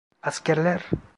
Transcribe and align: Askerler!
Askerler! 0.31 0.81